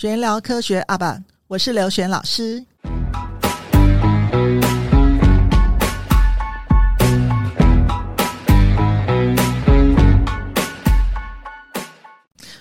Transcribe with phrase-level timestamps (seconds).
[0.00, 2.64] 玄聊科学阿爸，我是刘璇老师。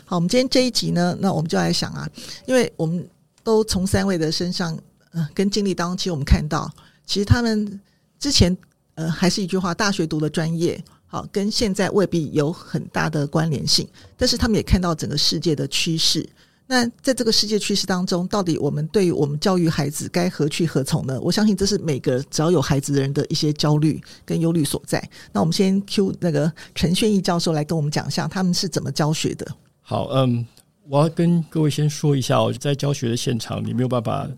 [0.04, 2.06] 好，我们今天这一集呢，那我们就来想啊，
[2.46, 3.08] 因为我们
[3.42, 4.76] 都从三位的身上，
[5.14, 6.70] 嗯、呃，跟经历当中，其实我们看到，
[7.06, 7.80] 其实他们
[8.20, 8.58] 之前，
[8.96, 10.84] 呃，还是一句话，大学读的专业。
[11.08, 13.88] 好，跟现在未必有很大的关联性，
[14.18, 16.28] 但是他们也看到整个世界的趋势。
[16.72, 21.20] 那在这个世界趋势当中，到底我们对于我们教育孩子该何去何从呢？
[21.20, 25.04] 我相信这是每个只要有孩子的人的一些焦虑跟忧虑所在。
[25.34, 29.48] 那我们先 Q 那个陈炫毅教授来跟我们讲一下，他们是怎么教学的。
[29.82, 30.46] 好，嗯，
[30.88, 34.30] 我要跟各位先说一下哦，在教学的现场，你没有办法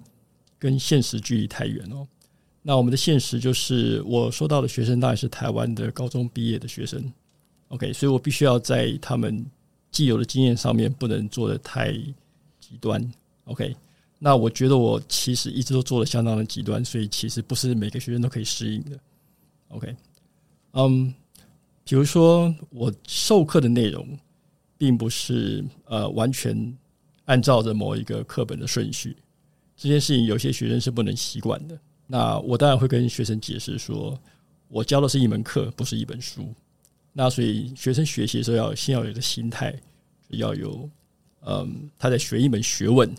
[0.57, 2.07] 跟现实距离太远哦。
[2.61, 7.11] 那我们的现实就是，我收到的学生当然是台湾的高中毕业的学生
[7.67, 9.45] ，OK，所以我必须要在他们
[9.91, 11.93] 既有的经验上面不能做得太
[12.71, 13.11] 极端
[13.43, 13.75] ，OK。
[14.17, 18.97] 那我觉得我其实一直都做得相当的极端，所以其实不是每个学生都可以适应的
[19.67, 19.93] ，OK。
[20.73, 21.13] 嗯，
[21.83, 24.07] 比如说我授课的内容
[24.77, 26.77] 并不是呃完全
[27.25, 29.17] 按照着某一个课本的顺序，
[29.75, 31.77] 这件事情有些学生是不能习惯的。
[32.07, 34.17] 那我当然会跟学生解释说，
[34.69, 36.53] 我教的是一门课，不是一本书。
[37.11, 39.77] 那所以学生学习的时候要先要有一个心态，
[40.29, 40.89] 要有
[41.45, 43.13] 嗯，他在学一门学问，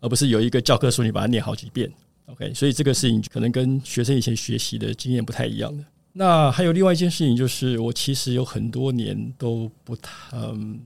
[0.00, 1.90] 而不是有一个教科书你把它念好几遍。
[2.26, 5.84] OK，所以这个事情可能跟学生以前学习的经验不太一样的。
[6.12, 10.80] 那还有另外一件事情就是，我其实有很多年都不太嗯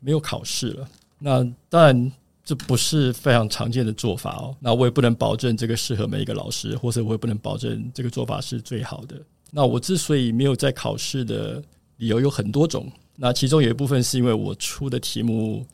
[0.00, 0.88] 没有考试了。
[1.18, 2.12] 那当然。
[2.48, 4.56] 这不是非常常见的做法哦。
[4.60, 9.20] 那我也不能保证这个适合每一个老师，或者我也不能保证这个做法是最好的。
[9.50, 11.60] 那我之所以没有在考试的
[11.96, 12.88] 理由有很多种。
[13.16, 15.66] 那其中有一部分是因为我出的题目，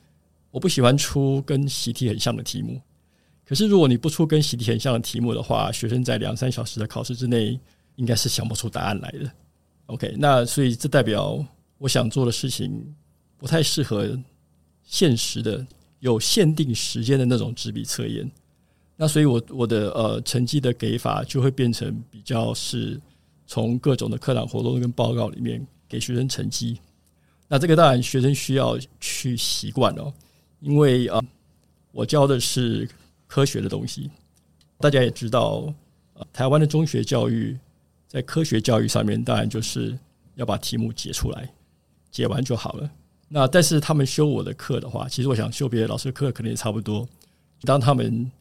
[0.50, 2.80] 我不喜欢出跟习题很像的题目。
[3.44, 7.58] 可是如果你不出跟习题很像的题目的话，学生在两三小时的考试之内
[7.96, 9.30] 应该是想不出答案来的。
[9.86, 11.44] OK，那所以这代表
[11.78, 12.94] 我想做的事情
[13.36, 14.18] 不太适合
[14.82, 15.66] 现实的。
[16.02, 18.28] 有限定时间的那种纸笔测验，
[18.96, 23.00] 那所以我我的呃成绩的给法就会变成比较是
[23.46, 26.80] 从各种的课堂活动跟报告里面给学生成绩。
[27.52, 30.10] 那这个当然学生需要去习惯哦，
[30.60, 31.20] 因为啊、
[31.90, 32.88] 我教的是
[33.26, 34.10] 科学的东西，
[34.78, 35.70] 大家也知道，
[36.32, 37.54] 台湾的中学教育
[38.08, 39.94] 在科学教育上面，当然就是
[40.36, 41.46] 要把题目解出来，
[42.10, 42.90] 解完就好了。
[43.28, 47.06] 那但是他们修我的课的话，其实我想修别的老师的课可能也差不多。
[47.64, 48.32] 当他们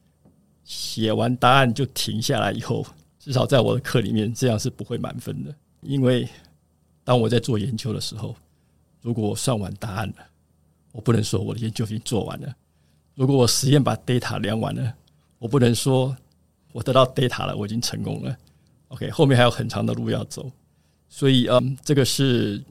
[0.63, 2.87] 写完答案就停下来以后，
[3.19, 5.53] 至少在我的课里面，这样是不会满分的。
[5.81, 6.25] 因为
[7.03, 8.33] 当我在做研究的时候，
[9.01, 10.15] 如果我算完答案了，
[10.91, 12.47] 我不能说我的研究已经做完了；
[13.15, 14.93] 如果我实验把 data 量完了，
[15.39, 16.15] 我不能说
[16.71, 18.37] 我得到 data 了，我已经成功了。
[18.89, 20.51] OK，后面还有很长的路要走，
[21.09, 22.63] 所以嗯，这个是。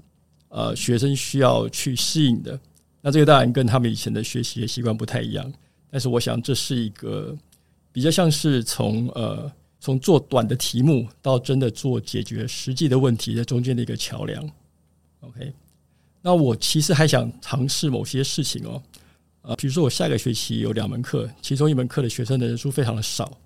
[0.53, 2.59] 呃，学生需要去适应的，
[3.01, 5.53] 那这个当然跟他们以前的学习的习惯不太一样，
[5.89, 7.39] 但是我想这是一个
[7.93, 9.49] 比较像是从呃
[9.79, 14.51] 从做短的题目到真的做解决实际的问题的中间的一个桥梁。
[16.23, 18.83] 那我其实还想尝试某些事情哦，
[19.43, 23.39] 呃，比如说我下个学期有两门课，其中一门课的学生的人数非常的少，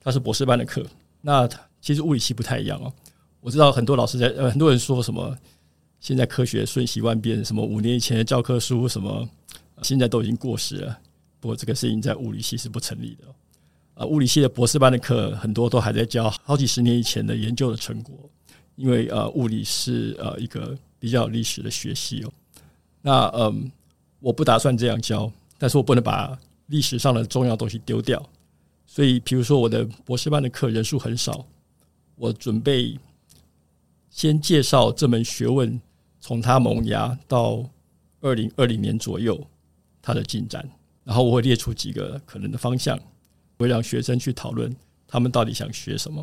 [0.00, 0.84] 他是博士班的课，
[1.20, 1.48] 那
[1.80, 2.92] 其实物理系不太一样哦。
[3.40, 5.36] 我知道很多老师在呃，很多人说什么
[6.00, 9.28] 现在科学瞬息万变，什么五年以前的教科书什么
[9.82, 10.98] 现在都已经过时了。
[11.38, 13.26] 不过这个事情在物理系是不成立的。
[13.94, 18.16] 啊，物理系的博士班的课很多都还在教好几十年以前的研究的成果，
[18.76, 22.32] 因为呃，物理是呃一个比较历史的学系哦。
[23.00, 23.70] 那嗯，
[24.20, 28.22] 我不打算这样教，但是我不能把历史上的重要东西丢掉。
[28.86, 31.46] 所以，比如说我的博士班的课人数很少，
[32.16, 32.98] 我准备。
[34.14, 35.80] 先介绍这门学问，
[36.20, 37.64] 从它萌芽到
[38.20, 39.42] 二零二零年左右
[40.02, 40.68] 它的进展，
[41.02, 43.00] 然后我会列出几个可能的方向，
[43.56, 44.70] 会让学生去讨论
[45.08, 46.22] 他们到底想学什么。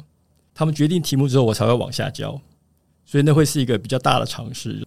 [0.60, 2.38] 他们决定题目之后，我才会往下教，
[3.06, 4.86] 所以那会是一个比较大的尝试。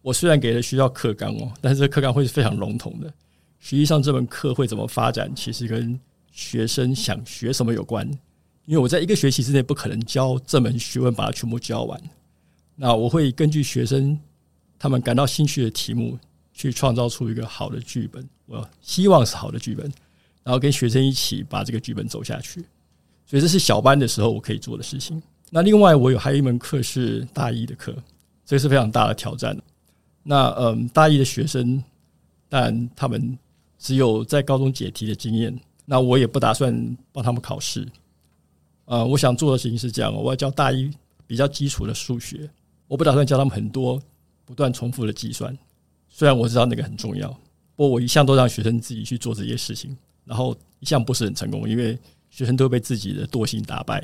[0.00, 3.12] 我虽然给了学校课纲哦，但是这课纲会是非常笼统的。
[3.58, 5.98] 实际上，这门课会怎么发展，其实跟
[6.30, 8.08] 学生想学什么有关。
[8.64, 12.00] 因为我在一个学期之内不可能教这门学问，把它全部教完。
[12.76, 14.16] 那我会根据学生
[14.78, 16.16] 他们感到兴趣的题目，
[16.52, 18.24] 去创造出一个好的剧本。
[18.46, 19.84] 我希望是好的剧本，
[20.44, 22.64] 然后跟学生一起把这个剧本走下去。
[23.32, 25.22] 所以这是小班的时候我可以做的事情。
[25.48, 27.90] 那另外我有还有一门课是大一的课，
[28.44, 29.56] 这个是非常大的挑战。
[30.22, 31.82] 那嗯，大一的学生
[32.46, 33.38] 但他们
[33.78, 35.58] 只有在高中解题的经验。
[35.86, 37.88] 那我也不打算帮他们考试。
[38.84, 40.90] 呃，我想做的事情是这样：我要教大一
[41.26, 42.46] 比较基础的数学，
[42.86, 43.98] 我不打算教他们很多
[44.44, 45.56] 不断重复的计算。
[46.10, 47.30] 虽然我知道那个很重要，
[47.76, 49.96] 不过我一向都让学生自己去做这些事情，
[50.26, 51.98] 然后一向不是很成功，因为
[52.32, 54.02] 学生都被自己的惰性打败。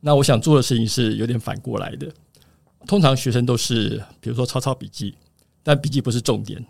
[0.00, 2.12] 那我想做的事情是有点反过来的。
[2.86, 5.14] 通常学生都是，比如说抄抄笔记，
[5.62, 6.62] 但笔记不是重点，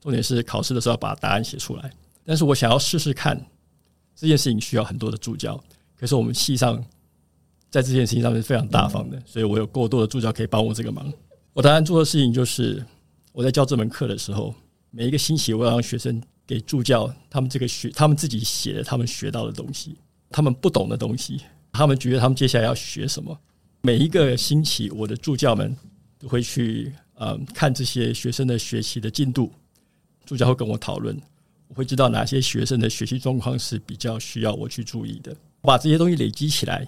[0.00, 1.90] 重点是考试的时候把答案写出来。
[2.24, 3.40] 但是我想要试试看
[4.16, 5.62] 这件事情需要很多的助教，
[5.96, 6.76] 可是我们系上
[7.70, 11.10] 在这件事情上面是非常大方的，所以我有过多的助教可以帮我这个忙。
[11.52, 12.84] 我当然做的事情就是
[13.32, 14.52] 我在教这门课的时候，
[14.90, 19.96] 每一个星期我要让学生给助教他们这个学他们自己写的他们学到的东西，
[20.30, 21.40] 他们不懂的东西。
[21.72, 23.38] 他们觉得他们接下来要学什么？
[23.82, 25.76] 每一个星期，我的助教们
[26.18, 29.52] 都会去呃看这些学生的学习的进度，
[30.24, 31.20] 助教会跟我讨论，
[31.68, 35.36] 我会知道哪些学生的学习状况是比较需要我去注意的。
[35.60, 36.86] 把这些东西累积起来，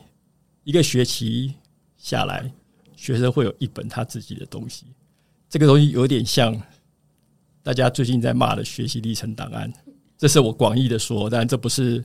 [0.64, 1.54] 一个学期
[1.98, 2.50] 下来，
[2.96, 4.86] 学生会有一本他自己的东西。
[5.50, 6.58] 这个东西有点像
[7.62, 9.72] 大家最近在骂的学习历程档案，
[10.16, 12.04] 这是我广义的说，但这不是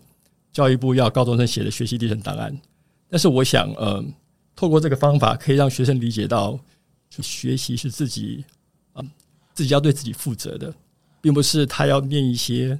[0.53, 2.57] 教育部要高中生写的学习历程档案。
[3.09, 4.03] 但是我想，呃，
[4.55, 6.57] 透过这个方法，可以让学生理解到，
[7.09, 8.45] 学习是自己
[8.93, 9.03] 啊，
[9.53, 10.73] 自己要对自己负责的，
[11.19, 12.79] 并不是他要念一些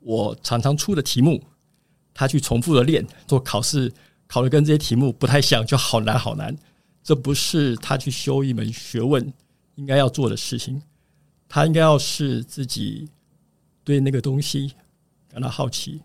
[0.00, 1.42] 我常常出的题目，
[2.12, 3.92] 他去重复的练，做考试
[4.26, 6.56] 考的跟这些题目不太像，就好难好难。
[7.02, 9.32] 这不是他去修一门学问
[9.74, 10.82] 应该要做的事情，
[11.48, 13.08] 他应该要是自己
[13.82, 14.72] 对那个东西
[15.30, 16.00] 感到好奇，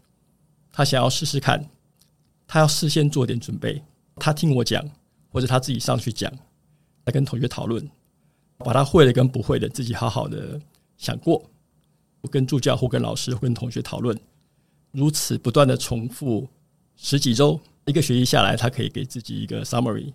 [0.71, 1.63] 他想要试试看。
[2.51, 3.80] 他要事先做点准备，
[4.16, 4.83] 他听我讲，
[5.31, 6.33] 或者他自己上去讲，
[7.06, 7.88] 来跟同学讨论，
[8.57, 10.60] 把他会的跟不会的自己好好的
[10.98, 11.48] 想过，
[12.21, 14.19] 我跟助教或跟老师或跟同学讨论，
[14.92, 16.50] 如此不断的重复
[16.95, 20.12] 十几周，一个学期下来，他可以给自己一个 summary，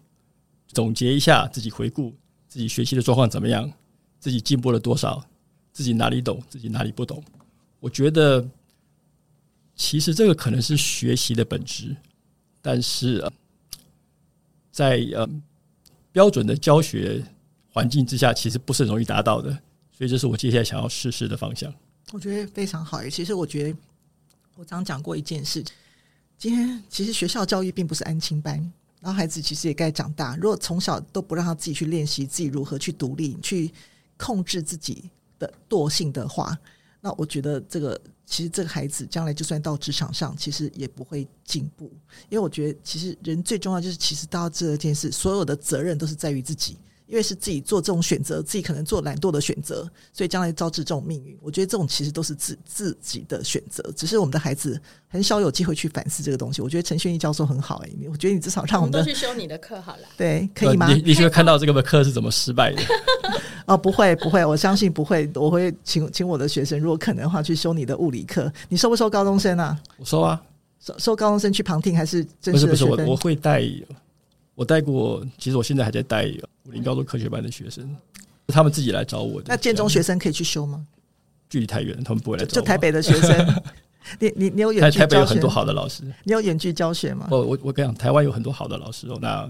[0.67, 2.13] 总结一下自己回顾
[2.49, 3.73] 自己学习的状况怎么样，
[4.19, 5.25] 自己进步了多少，
[5.73, 7.23] 自己哪里懂，自己哪里不懂。
[7.79, 8.45] 我觉得
[9.77, 11.97] 其实这个可能是学习的本质。
[12.67, 13.23] 但是，
[14.73, 15.29] 在呃
[16.13, 17.23] 标准的教学
[17.69, 19.51] 环境之下，其实不是很容易达到的，
[19.93, 21.71] 所以这是我接下来想要试试的方向。
[22.13, 23.07] 我觉得非常好。
[23.11, 23.79] 其实我觉得
[24.57, 25.63] 我刚讲过一件事，
[26.39, 28.59] 今天其实学校教育并不是安亲班，
[29.03, 30.35] 然后孩子其实也该长大。
[30.37, 33.71] 如果从小都不让他自己去练习自己如何去独立、去
[34.17, 36.59] 控制自己的惰性的话，
[37.03, 38.01] 那我觉得这个。
[38.27, 41.93] 其实这个孩子将来就算到职场上，其实也不会进步。
[42.29, 46.77] 因为我觉得，其实人最重要就是，其实到这件事，所有的责任都是在于自己，
[47.07, 51.37] 因为是自己做这种选择，自己可能做懒惰的选择，所以将来招致这种命运。
[51.43, 56.63] 我觉得这种其实都是自自己的选择，只是我们的孩子很少有机会去反思这个东西。
[56.63, 60.93] 我觉得陈瑄义教授很好哎、欸，我觉得你至少让我们，我们都去修你的课好了，对，可以吗？
[60.93, 62.83] 你你是不是看到这个课是怎么失败的？
[63.67, 65.31] 哦，不会不会，我相信不会。
[65.35, 68.53] 我会请请我的学生，如果可能的话，去修你的物理课。
[68.69, 69.79] 你收不收高中生啊？
[69.97, 70.41] 我收啊，
[70.81, 73.63] 收收高中生去旁听还是真不是不是我我会带，
[74.55, 76.27] 我带过，其实我现在还在带
[76.67, 77.89] 武林高中科学班的学生，
[78.49, 79.47] 他们自己来找我的。
[79.49, 80.87] 那建中学生可以去修吗？
[81.49, 82.61] 距离太远，他们不会来找我。
[82.61, 83.63] 就台北的学生，
[84.21, 85.01] 你你你有远距教学？
[85.01, 87.29] 台北有很多好的老师，你有远距教学吗？
[87.31, 89.19] 我我我跟你讲，台湾有很多好的老师哦。
[89.23, 89.49] 那。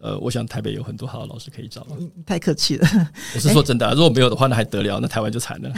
[0.00, 1.86] 呃，我想台北有很多好的老师可以找。
[2.26, 2.86] 太客气了，
[3.34, 5.00] 我是说真的，啊，如果没有的话，那还得了？
[5.00, 5.72] 那台湾就惨了。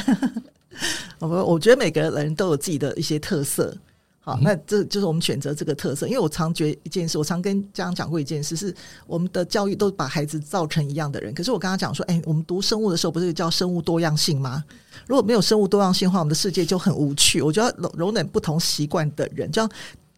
[1.20, 3.74] 我我觉得每个人都有自己的一些特色，
[4.20, 6.06] 好，那这就是我们选择这个特色。
[6.06, 8.74] 因为我常觉一件事，我常跟家长讲过一件事，是
[9.06, 11.32] 我们的教育都把孩子造成一样的人。
[11.32, 14.64] 可是我刚刚讲说，哎，我们读生物的时候不是叫生物多样性吗？
[15.06, 17.40] 如果没有生物多样性的话，我们的世界就很无趣。
[17.40, 19.66] 我觉得容容忍不同习惯的人，就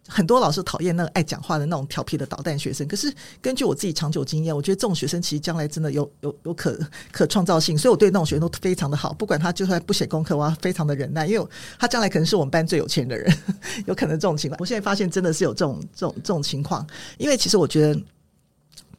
[0.09, 3.13] 很多老师讨厌那个爱讲话的那种调皮的捣蛋学生，可是
[3.43, 6.77] 根据我自己长久经验，我觉得这种学生其实将来真的有有有可
[7.13, 9.13] 可创造性，所以我对那种学生都非常的好。
[9.13, 11.47] 不管他就算不写功课，我要非常的忍耐，因为
[11.79, 13.33] 他将来可能是我们班最有钱的人，
[13.87, 14.57] 有可能这种情况。
[14.59, 16.87] 我现在发现真的是有这种这种这种情况，
[17.19, 18.01] 因为其实我觉得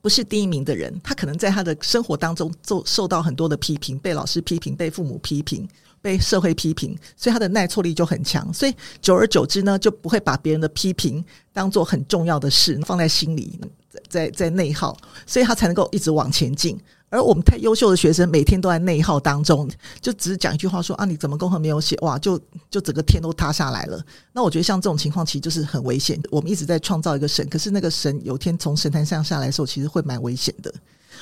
[0.02, 5.68] 不是第一名的人，他可能在他的生活当中受受到很多的批评，被老师批评，被父母批评。
[6.02, 13.60] 被社会批评，所以他的耐挫力就很强，所以久而久之呢，就不会把别人的批评当做很重要的事放在心里，
[14.08, 16.80] 在在内耗，所以他才能够一直往前进。
[17.12, 19.68] 而我们太优秀的学生，每天都在内耗当中，
[20.00, 21.96] 就只是讲一句话说啊，你怎么功课没有写？
[22.02, 22.40] 哇，就
[22.70, 24.00] 就整个天都塌下来了。
[24.32, 26.22] 那我觉得像这种情况，其实就是很危险。
[26.30, 30.72] 我们一直在创造一个神，可是那个神有天从神坛上下来的时候，其实会蛮危险的。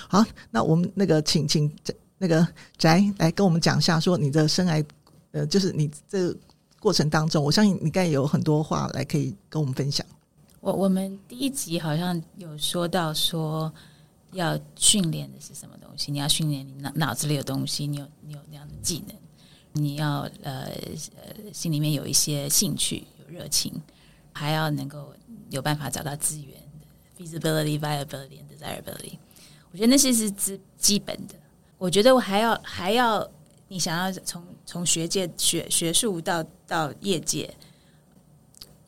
[0.09, 1.71] 好，那我们那个请请。
[2.17, 2.47] 那个
[2.77, 4.83] 翟来跟我们讲一下，说你的生癌
[5.31, 6.35] 呃，就是你这
[6.79, 10.05] 过程当中，我相信你应该有很多话来可以跟我们分享。
[10.59, 13.71] 我我们第一集好像有说到说
[14.31, 16.11] 要训练的是什么东西？
[16.11, 19.15] 你要训练你脑脑子里有东西，你有你有那样的技能，
[19.73, 20.63] 你要呃
[21.15, 23.71] 呃心里面有一些兴趣、有热情，
[24.33, 25.13] 还要能够
[25.51, 26.57] 有办法找到资源
[27.17, 29.17] ，feasibility、viability desirability。
[29.71, 31.35] 我觉得那些是基基本的。
[31.77, 33.27] 我觉得我还要还要
[33.67, 37.53] 你想要从从学界学学术到到业界。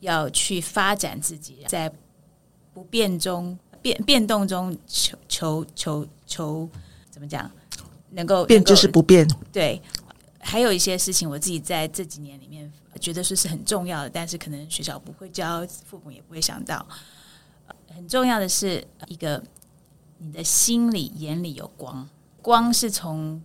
[0.00, 1.92] 要去发展自己，在
[2.72, 6.66] 不变中变变动中求求求求，
[7.10, 7.50] 怎么讲？
[8.08, 9.28] 能够变就是不变。
[9.52, 9.78] 对，
[10.38, 16.88] 还有一些事情，我自己在这几年里面觉得说是很重要的，但是可能学校不会教，父母也不会想到。
[17.94, 19.44] 很重要的是一个，
[20.16, 22.08] 你的心里眼里有光，
[22.42, 23.42] 光是从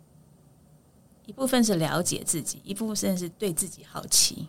[1.25, 4.47] 一部分是了解自己，一部分是对自己好奇，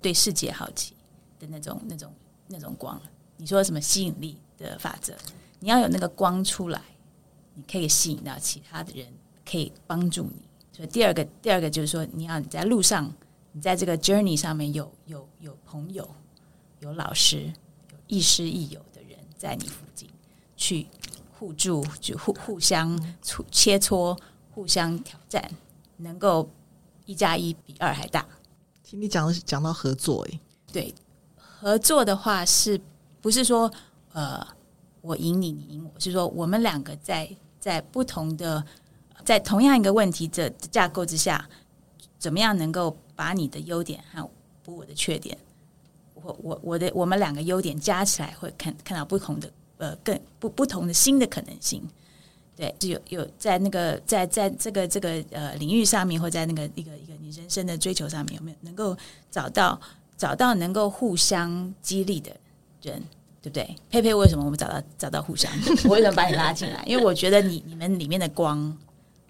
[0.00, 0.94] 对世界好奇。
[1.38, 2.10] 的那种、那种、
[2.48, 2.98] 那种光，
[3.36, 5.14] 你说什么吸引力的法则？
[5.60, 6.80] 你要有那个光出来，
[7.52, 9.06] 你可以吸引到其他的人，
[9.44, 10.48] 可以帮助你。
[10.72, 13.12] 所以第二个，第二个就是说，你要你在路上，
[13.52, 16.08] 你在这个 journey 上面有有有朋友、
[16.80, 17.52] 有老师、
[17.90, 20.08] 有亦师亦友的人在你附近，
[20.56, 20.86] 去
[21.38, 22.98] 互助，就互互相
[23.50, 24.18] 切磋、
[24.52, 25.50] 互相挑战，
[25.98, 26.48] 能够
[27.04, 28.26] 一加一比二还大。
[28.82, 30.40] 听你讲的讲到合作，诶，
[30.72, 30.94] 对。
[31.36, 32.80] 合作的话，是
[33.20, 33.70] 不是说
[34.12, 34.46] 呃，
[35.00, 36.00] 我赢你，你赢我？
[36.00, 37.28] 是说我们两个在
[37.58, 38.64] 在不同的
[39.24, 41.48] 在同样一个问题的架构之下，
[42.18, 44.28] 怎么样能够把你的优点和
[44.62, 45.36] 补我的缺点？
[46.14, 51.82] 我我我的我们两个优点加起来，会看看到不同的呃更不不同的新的可能性。
[52.56, 58.96] 对，就有有在那个在在这个这个呃领域上面，或在那个一个一个你人生的追求上面，有没有能够
[59.30, 59.80] 找到？
[60.18, 62.30] 找到能够互相激励的
[62.80, 62.98] 人，
[63.42, 63.76] 对不对？
[63.90, 65.52] 佩佩，为什么我们找到找到互相？
[65.84, 66.82] 我为什么把你拉进来？
[66.86, 68.74] 因为我觉得你你们里面的光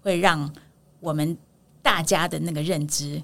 [0.00, 0.48] 会让
[1.00, 1.36] 我们
[1.82, 3.20] 大家的那个认知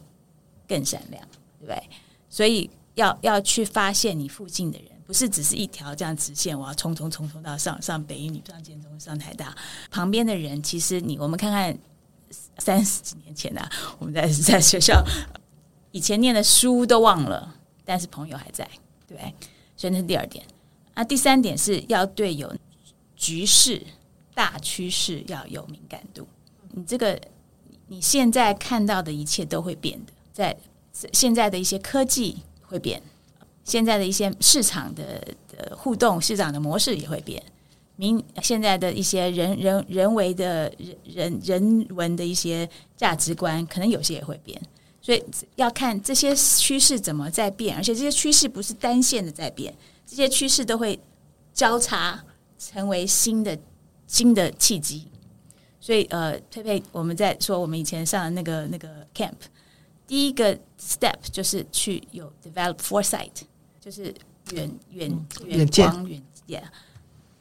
[0.66, 1.24] 更闪亮，
[1.60, 1.80] 对不对？
[2.28, 9.54] 所以要要去发现你附近的人，不是只是一条这样直线，我要冲冲冲冲到上上北一女、上建中、上台大
[9.90, 11.78] 旁边的人，其实你我们看看
[12.56, 15.04] 三十几年前的、啊、我们在在学校。
[15.90, 17.54] 以前念的书都忘了，
[17.84, 18.66] 但是朋友还在，
[19.06, 19.18] 对？
[19.76, 20.42] 所以那是第二点。
[20.94, 22.50] 啊，第三点是要对有
[23.14, 23.86] 局势、
[24.32, 26.26] 大趋势要有敏感度。
[26.70, 27.20] 你这个
[27.86, 30.56] 你现在看到的一切都会变的，在
[31.12, 33.02] 现在的一些科技会变，
[33.64, 37.42] 现在的一些市场的的互动、市场的模式也会变。
[37.96, 44.60] 明现在的一些人人人为的人人人文的一些价值观，可能有些也会变。
[45.00, 45.22] 所以
[45.56, 49.74] 要看这些趋势怎么在变，而且这些趋势不是单线的在变，
[50.06, 50.98] 这些趋势都会
[51.52, 52.24] 交叉
[52.58, 53.56] 成为新的
[54.06, 55.06] 新的契机。
[55.80, 59.34] 所以呃，佩佩，我们在说我们以前上的那个那个 camp，
[60.06, 63.32] 第一个 step 就是去有 develop foresight，
[63.82, 64.14] 就是
[64.52, 66.62] 远远远光远见。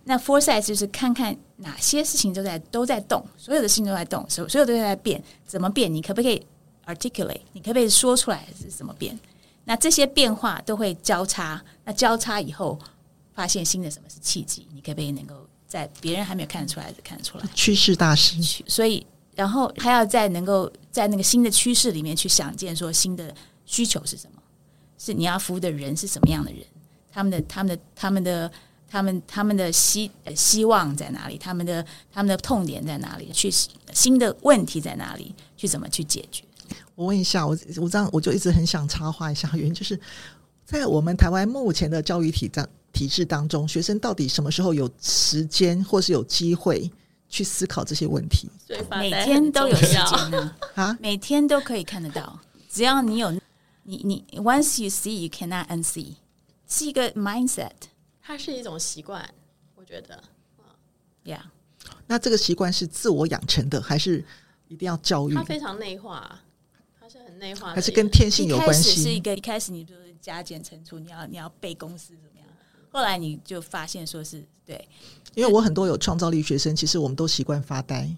[0.04, 5.94] 那 foresight 就是看看哪些事情都在都在动，所有的事情都在动，所所有都在变，怎么变？
[5.94, 6.44] 你可不可以
[6.88, 9.18] ？Articulate，你可不可以说出来是怎么变？
[9.66, 12.80] 那这些变化都会交叉，那交叉以后
[13.36, 14.68] 发现新的什么是契机？
[14.74, 17.46] 你可不可以能够在别人还没有看得出来的看得出来？
[17.54, 19.06] 趋势大师，所以
[19.36, 23.34] 然后还要在能够在那个新的趋势里面去想见说新的
[23.68, 24.41] 需求是什么？
[25.04, 26.62] 是你要服务的人是什么样的人？
[27.12, 28.52] 他们的他们的他们的
[28.88, 31.40] 他们他们的希希望在哪里？
[31.40, 33.32] 他们的他们的痛点在哪里？
[33.34, 35.34] 去新的问题在哪里？
[35.58, 36.44] 去怎么去解决？
[36.94, 40.00] 我问一下，我我这样我就一直很想插话一下，原因就是
[40.64, 46.90] 在我们台湾目前的教育体制体制当中，学生到底什么时候有时间或是有机会
[47.28, 48.48] 去思考这些问题？
[48.92, 52.40] 每天都有时间呢啊，每天都可以看得到，
[52.70, 53.34] 只要你有
[53.92, 56.16] 你你 once you see you cannot unsee，
[56.66, 57.72] 是一个 mindset，
[58.22, 59.30] 它是一种习惯，
[59.76, 60.24] 我觉得
[61.26, 61.42] ，yeah。
[62.08, 64.24] 那这个习惯是自我养成的，还是
[64.70, 65.34] 一定要教育？
[65.34, 66.40] 它非常内化。
[66.98, 69.02] 它是很内化，还是跟天性有关系？
[69.02, 72.48] 是一个，一开始你就是加减乘除，你要你要背公式怎么样？
[72.92, 74.88] 后来你就发现说是对，
[75.36, 78.10] 因为我很多有创造力学生，其实我们都习惯发呆，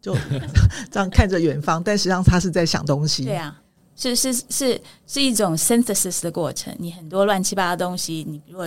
[0.00, 0.16] 就
[0.90, 3.24] 这样看着远方，但实际上他是在想东西。
[3.24, 3.61] 对啊，
[4.02, 6.74] 是是是是一种 synthesis 的过程。
[6.78, 8.66] 你很多乱七八糟东西，你如果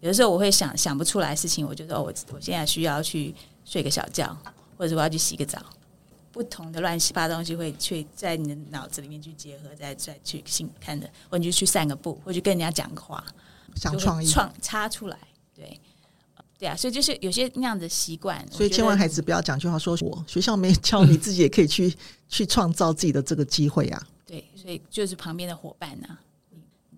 [0.00, 4.36] 有的时候我会想想不出来事情，我就说我我现在需要去睡个小觉，
[4.76, 5.58] 或者我要去洗个澡。
[6.32, 13.24] 不同的乱七八糟东西会去在你的脑子里面去结合，再再去新看的，或者你就去散个步，或者跟人家讲个话，
[13.76, 15.16] 想创意创插出来，
[15.54, 15.80] 对
[16.58, 21.96] 对啊，所以就是有些那样的习惯，所以千万孩子不要讲句话说我学校没 教你，自己也可以去
[22.28, 24.06] 去创造自己的这个机会啊。
[24.26, 26.20] 对，所以就是旁边的伙伴呐、啊。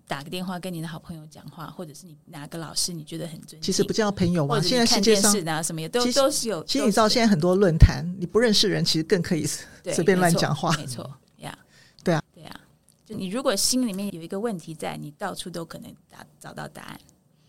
[0.07, 4.59] 打个电话跟你的好朋友讲话，或者是你哪个老师你觉得很尊敬，其实不叫朋友嘛。
[4.59, 6.63] 现在世界上啊什么也都都是有。
[6.63, 10.75] 其实你知道现在很多论坛，你不认识人，其实更可以随便乱讲话。
[10.77, 11.07] 没错
[11.37, 11.55] 呀，
[12.03, 12.59] 对啊，对啊。
[13.05, 16.99] 就你如果心里面有一个问题在，你到处都可能答找到答案。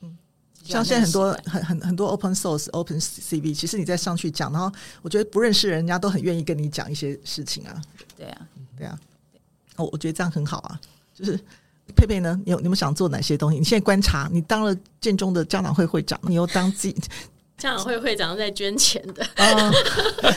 [0.02, 0.18] 嗯，
[0.62, 4.70] 像现在很多很很很多 open source open CV，其实你再上去讲，然后
[5.00, 7.80] 我觉得不认识人家都很愿意跟你讲一些事情啊。
[8.18, 9.00] 对啊，对啊。
[9.80, 10.80] 哦，我觉得这样很好啊，
[11.14, 11.38] 就是。
[11.96, 12.40] 佩佩呢？
[12.46, 13.58] 你有你们想做哪些东西？
[13.58, 16.94] 你现在观察，你当了建中的家长会会长，你又当自己
[17.58, 19.26] 家长会会长在捐钱的。
[19.38, 19.72] 哦，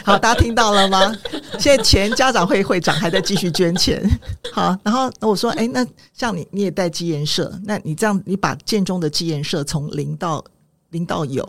[0.04, 1.16] 好，大家听到了吗？
[1.60, 4.04] 现在前家长会会长还在继续捐钱。
[4.52, 10.44] 好，然后我说，哎，那像你，你也带基研社，那你这样，你把建中的基研社从零到
[10.90, 11.48] 零到有。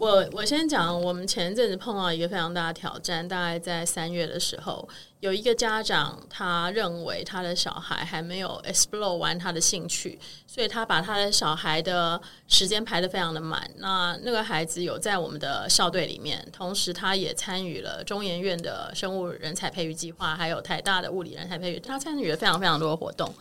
[0.00, 4.88] 我我先讲，我们前一阵子碰到一个非常大的挑战，大概在三月的时候，
[5.20, 13.70] 有一个家长他认为他的小孩还没有 explore 完他的兴趣，所以他把他的小孩的时间排得非常的满。
[13.76, 23.34] 那那个孩子有在我们的校队里面，同时他也参与了中研院的生物人才培育计划，还有台大的物理人才培育，他参与了非常非常多的活动。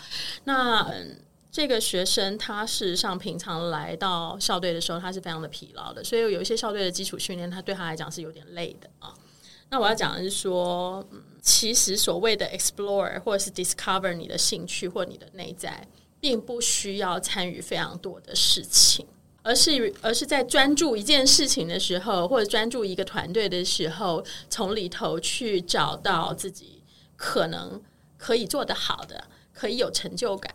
[0.44, 1.18] 那嗯。
[1.54, 9.14] 这个学生他事实上平常来到校队的时候，他是非常的疲劳的，所以有一些校队的基础训练，他对他来讲是有点累的啊。
[9.70, 11.08] 那我要讲的是说，
[11.44, 15.88] 其实所谓的 explore 或者是 discover 你的兴趣或你的内在，
[16.20, 19.06] 并不需要参与非常多的事情，
[19.44, 26.82] 而是而是在专注一件事情的时候，或者专注一个团队的时候，从里头去找到自己
[27.16, 27.80] 可能
[28.18, 30.52] 可以做得好的，可以有成就感。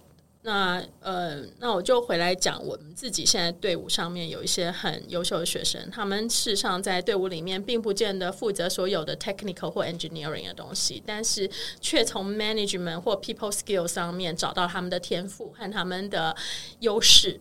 [0.48, 11.50] 那呃，那我就回来讲，我们自己现在队伍上面有一些很优秀的学生，他们事实上在队伍里面并不见得负责所有的 technical 或 engineering 的东西，但是
[11.82, 16.34] 却从 management 或 people skill 上面找到他们的天赋和他们的
[16.80, 17.38] 优势。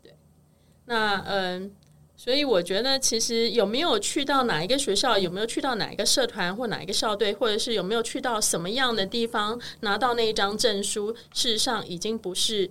[0.00, 0.14] 对，
[0.84, 1.72] 那嗯。
[2.20, 12.68] 所以我觉得，其实有没有去到哪一个学校，有没有去到哪一个社团或哪一个校队，或者是有没有去到什么样的地方拿到那一张证书，事实上已经不是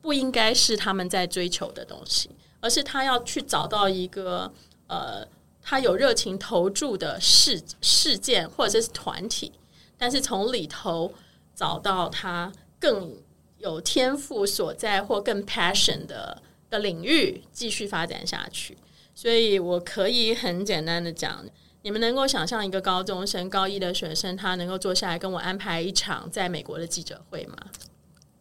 [0.00, 2.30] 不应该是他们在追求的东西，
[2.60, 4.52] 而是他要去找到一个
[4.86, 5.26] 呃，
[5.60, 9.50] 他有热情投注的事事件或者是团体，
[9.98, 11.12] 但是从里头
[11.52, 13.16] 找到他更
[13.58, 16.40] 有天赋所在或更 passion 的
[16.74, 18.76] 的领域，继续发展下去。
[19.14, 21.44] 所以我可以很简单的讲，
[21.82, 27.56] 你们能够想象一个高中生、高一的学生，他能够坐下来跟我安排一场在美国的记者会吗？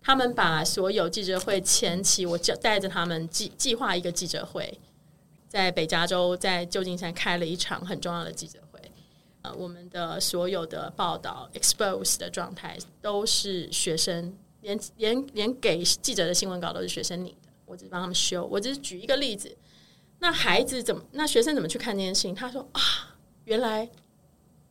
[0.01, 4.79] 他们把所有记者会前期，我就带着他们计计划一个记者会，
[5.47, 8.81] 在北加州在旧金山开了一场很重要的记者会。
[9.43, 18.45] 呃，我们的所有的报道 expose 的状态都是学生，连连连给记者的新闻稿都是学生拟的，我只帮他们修。
[18.45, 19.57] 我只是举一个例子。
[20.19, 21.01] 那孩子怎么？
[21.13, 22.36] 那学生怎么去看这件事情？
[22.36, 22.79] 他说啊，
[23.45, 23.89] 原来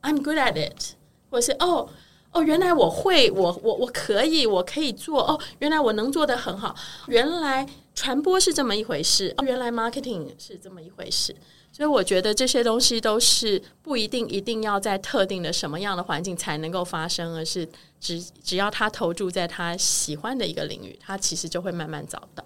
[0.01, 0.95] I'm good at it，
[1.29, 1.89] 或是哦
[2.31, 6.73] 哦，原来我会，我我我可以，我可以做哦，原来我能做得很好。
[7.07, 11.35] 原来传播是这么一回事，哦，原来 marketing 是这么一回事。
[11.71, 17.67] 所以我觉得这些东西都是不一定一定要在特定的什么样的环境才能够发生，而是
[17.99, 22.43] 只只要他投注在他喜欢的一个领域，他其实就会慢慢找到。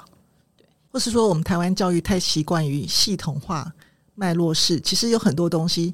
[0.98, 3.72] 或是说，我们台湾教育太习惯于系统化、
[4.16, 5.94] 脉络式，其实有很多东西。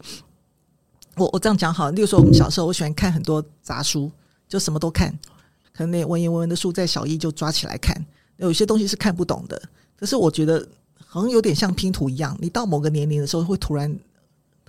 [1.17, 4.09] 我我这样讲好，例如说，我们小时候我喜欢看很多杂书，
[4.47, 5.11] 就什么都看，
[5.73, 7.93] 可能那文言文的书在小一就抓起来看。
[8.37, 9.61] 有些东西是看不懂的，
[9.97, 10.65] 可是我觉得
[11.05, 13.93] 好像有点像拼图一样，你到某个年龄的时候，会突然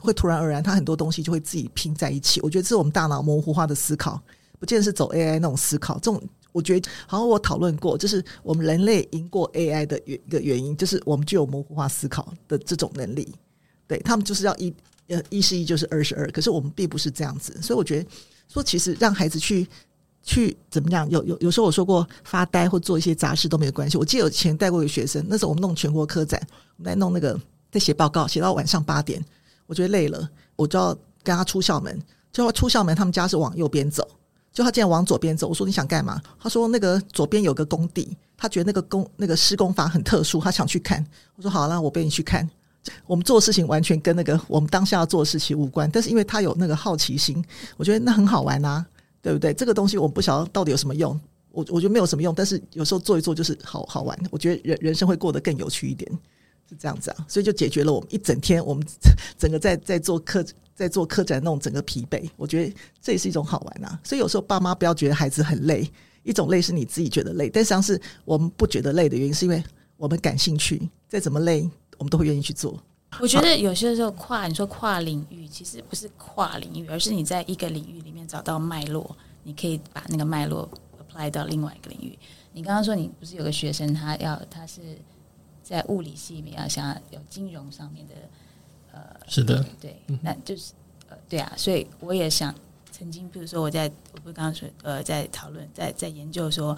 [0.00, 2.40] 会突然而然，它很多东西就会自己拼在一起。
[2.40, 4.20] 我觉得这是我们大脑模糊化的思考，
[4.58, 6.20] 不见得是走 AI 那种思考，这种。
[6.54, 13.34] 我觉得，好像我讨论过，就是我们人类赢过 AI 的原一个原因，就是我们具有模糊化思考的这种能力。
[13.88, 14.72] 对，他们就是要一
[15.08, 17.60] 呃一是一就是二是二，可是我们并不是这样子。
[17.60, 18.08] 所以我觉得
[18.46, 19.66] 说，其实让孩子去
[20.22, 23.98] 去怎么样，有有有时候我说过发呆或做一些杂事都没有关系。
[23.98, 26.40] 我记得有前带过一个学生，那时候我们弄全国科展，
[26.76, 27.36] 我们来弄那个
[27.72, 29.20] 在写报告，写到晚上八点，
[29.66, 32.00] 我觉得累了，我就要跟他出校门，
[32.32, 34.08] 就要出校门，他们家是往右边走。
[34.54, 36.22] 就他竟然往左边走，我说你想干嘛？
[36.38, 41.04] 他说那个左边有个工地，他觉得那个工那个施工法很特殊，他想去看。
[41.34, 42.48] 我说好，那我背你去看。
[43.06, 47.44] 我们做事情完全跟那个我们当下要做的事情无关，但是因为他有那个好奇心，
[47.76, 48.86] 我觉得那很好玩啊，
[49.20, 49.52] 对不对？
[49.52, 51.18] 这个东西我不晓得到底有什么用，
[51.50, 56.08] 我我觉得没有什么用，但是有时候做一做就是好好玩，我觉得人人生会过得更有趣一点，
[56.68, 58.86] 是这样子啊，所以就解决了我们一整天我们
[59.38, 63.98] 整个在在做客在做客展那种整个疲惫，我觉得这也是一种好玩啊。
[64.02, 65.88] 所以有时候爸妈不要觉得孩子很累，
[66.22, 69.62] 一种累是你自己觉得累，但实际上是我们不觉得累的原因，是因为
[69.96, 72.82] 我们感兴趣，再怎么累，我们都会愿意去做。
[73.20, 82.18] 我觉得有些时候跨，你说跨领域，其实不是跨领域，而是你在一个领域里面找到脉络，你可以把那个脉络 apply 到另外一个领域。
[82.52, 84.80] 你刚刚说你不是有个学生，他要他是
[85.64, 88.14] 在物理系里面要想要有金融上面的。
[88.92, 90.72] 呃，是的，对，那就是
[91.08, 92.54] 呃，对啊，所以我也想
[92.92, 96.76] 曾经，比如说我在，我不是刚刚说，呃，在讨论，在在研究说，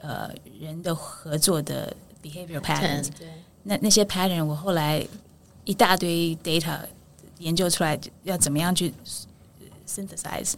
[0.00, 3.28] 呃，人的合作的 behavior patterns，对，
[3.62, 5.06] 那那些 pattern，我后来
[5.64, 6.80] 一大堆 data
[7.38, 8.92] 研究出来，要怎么样去
[9.86, 10.54] synthesize。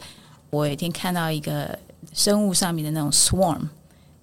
[0.48, 1.78] 我有一天看到一个
[2.14, 3.68] 生物上面的那种 swarm，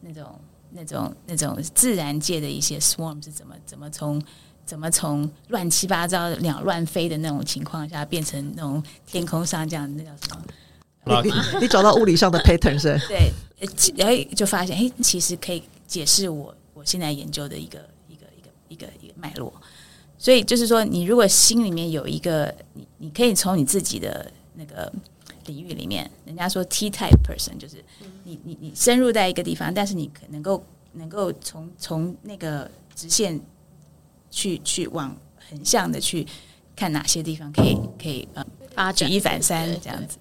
[0.01, 0.35] 那种
[0.75, 4.21] 那种那种自然界的一些 swarm 是怎么怎么从。
[4.67, 11.21] 怎么从乱七八糟的鸟乱飞的那种情况下，变成那种天空上这样，那叫什么？
[11.21, 12.99] 你你，你找到物理上的 pattern 是？
[13.07, 13.31] 对，
[13.95, 19.53] 然后就发现，哎，其实可以解释我我现在研究的一个一个一个一个一个脉络。
[20.17, 24.91] 所以就是说，你如果心里面有一个，你你可以从你自己的那个
[25.45, 27.85] 领域里面，人家说 T type person，就是
[28.25, 30.61] 你你你深入在一个地方，但是你可能够
[30.91, 33.39] 能够从从那个直线。
[34.31, 35.15] 去去往
[35.49, 36.27] 横向的去
[36.75, 40.17] 看哪些地方可以可以呃发举一反三这样子。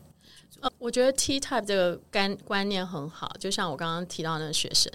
[0.61, 4.93] 呃，我觉得 T type 这个观观念很好，就像我刚刚提到那个学生，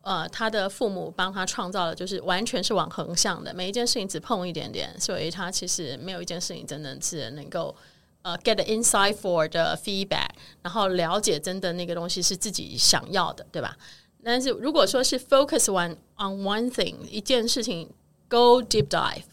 [0.00, 7.76] 呃，他的父母帮他创造的就是完全是往横向的，每一件事情只碰一点点，所以他其实没有一件事情真的是能够
[8.24, 13.76] 呃 get inside for 的 feedback，然后了解真的那个东西是自己想要的，对吧？
[14.24, 17.88] 但是如果说是 focus one on one thing 一件事情。
[18.26, 19.24] Go deep dive，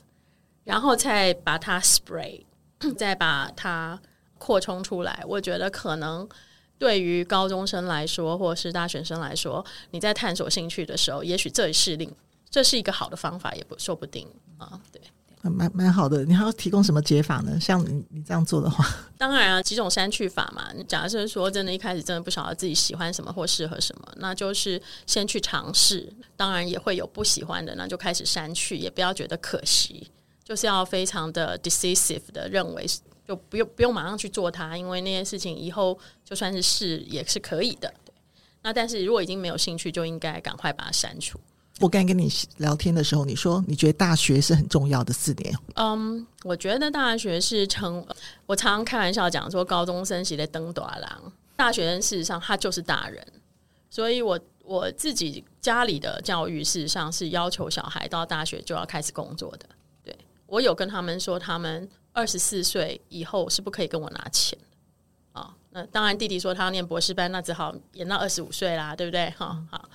[0.66, 2.44] 然后再把它 spray，
[2.98, 4.00] 再把它
[4.38, 5.24] 扩充出来。
[5.26, 6.28] 我觉得可能
[6.78, 12.14] 对于高中生来说，或是大学生来说，你在探索兴趣的时候，也许这是另
[12.50, 14.28] 这是一个好的方法，也不说不定
[14.58, 14.80] 啊。
[14.92, 15.02] 对。
[15.50, 17.60] 蛮蛮好的，你还要提供什么解法呢？
[17.60, 18.86] 像你你这样做的话，
[19.18, 20.72] 当然啊，几种删去法嘛。
[20.76, 26.12] 你假设说真的，一开始真的不晓得自己喜欢什么或适合什么，那就是先去尝试。
[26.36, 30.12] 当然也会有不喜欢的，那就开始删去，也不要觉得可惜，
[30.44, 32.86] 就是要非常的 decisive 的认为，
[33.28, 37.94] 就不用不用马上去做它，因为那件事情以后就算是试也是可以的。
[38.06, 38.14] 对，
[38.62, 41.40] 那但是如果已经没有兴趣，就应该赶快把它删除。
[41.82, 45.54] 我刚跟你聊天的时候，你说你觉得大学是很重要的四年。
[45.76, 48.06] 嗯我觉得大学是成，
[48.46, 53.26] 我常常开玩笑讲说，高中生是在登大郎，大学生事实上他就是大人。
[53.90, 59.66] 所以我我自己家里的教育事实上是要求小孩到大学就要开始工作的。
[60.04, 60.16] 对，
[60.46, 64.58] 我有跟他们说，他们二十四岁以后是不可以跟我拿钱
[65.34, 65.54] 啊。
[65.72, 69.30] 那当然，弟弟说他要念博士班，那只好延到二十五岁啦，对不对？
[69.32, 69.90] 哈，哦，好，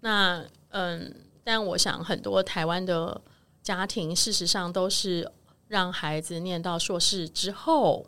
[0.00, 1.14] 那嗯。
[1.48, 3.18] 但我想，很多台湾的
[3.62, 5.32] 家庭，事实上都是
[5.66, 8.04] 让孩子念到硕士之后，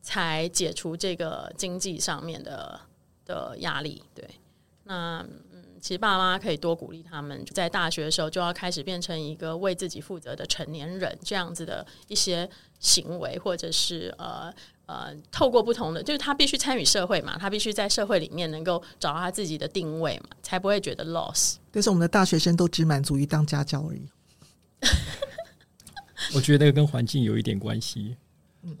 [0.00, 2.80] 才解除这个经济上面的
[3.24, 4.04] 的压力。
[4.14, 4.24] 对，
[4.84, 5.18] 那
[5.52, 14.54] 嗯，其实爸妈可以多鼓励他们，在大学的时候就要开始变成一个为自己负责的成年人，这样子的一些行为，或者是呃。
[14.86, 21.56] 呃，透过不同的，就是他必须参与社会嘛，他必须在社会里面能够找到他自己的定位嘛，才不会觉得 loss。
[21.72, 24.02] 但是我们的大学生都只满足于当家教而已。
[26.36, 28.16] 我觉得那个跟环境有一点关系。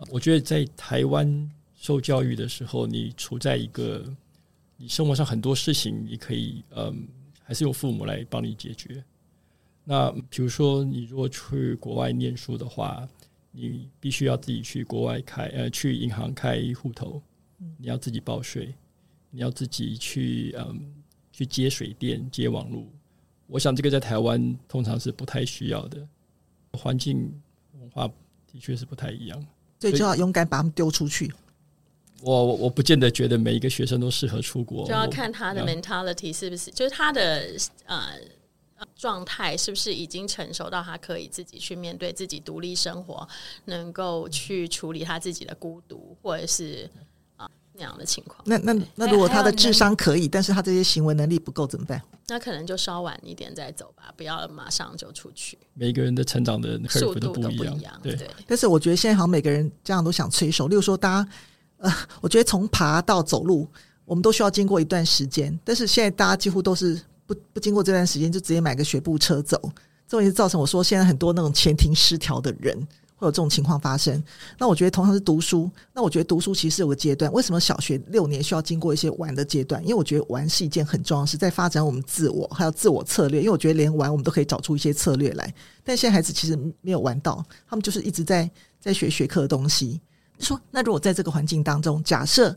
[0.08, 4.04] 我觉得在台湾受教育的时候，你处在一个
[4.76, 7.08] 你生活上很多事情，你可以嗯，
[7.42, 9.02] 还是由父母来帮你解决。
[9.82, 13.08] 那比如说，你如果去国外念书的话。
[13.58, 17.22] 你必须要自己去国外开呃，去银行开户头，
[17.78, 18.74] 你要自己报税，
[19.30, 20.94] 你要自己去嗯
[21.32, 22.86] 去接水电、接网络。
[23.46, 26.06] 我想这个在台湾通常是不太需要的，
[26.72, 27.32] 环境
[27.80, 28.06] 文化
[28.52, 29.46] 的确是不太一样，
[29.80, 31.32] 所以就要勇敢把他们丢出去。
[32.20, 38.20] 我我我不见得觉得每一个学生都适合出国，就要看他的 mentality 是不是，就是他的呃。
[38.94, 43.26] 状态是不是已经成熟到他可以自己去面对自己独立生活，
[43.66, 46.90] 能够去处理他自己的孤独，或者是
[47.36, 48.42] 啊那样的情况。
[48.44, 52.02] 那那那如果他的智商可以，但是他这些行为能力不够怎么办？
[52.28, 55.56] 那可能就稍晚一点再走吧，不要马上就出去。
[55.74, 58.16] 每个人的成长的速度都不一样，对。
[58.16, 61.30] 对，但是我觉得现在好像每个人家长都想催熟，例如说大家
[61.78, 63.68] 呃，我觉得从爬到走路，
[64.04, 69.60] 我们都需要经过一段时间，但是现在大家几乎都是不不经过这段时间就直接买个学步车走，
[70.06, 72.86] 这也造成我说现在很多那种前庭失调的人。
[73.18, 74.22] 会有这种情况发生，
[74.58, 77.32] 那我觉得同样是读书，那我觉得读书其实有个阶段。
[77.32, 79.82] 为什么小学六年需要经过一些玩的阶段？
[79.84, 83.40] 因为我觉得玩是一件很重要的事，在发展我们自我，还有自我策略。
[83.40, 85.50] 因为我觉得连玩我们都可以找出一些策略来，
[85.82, 89.98] 但现在孩子其实没有玩到，他们就是一直在在学学科的东西。
[90.38, 92.54] 说那如果在这个环境当中，假设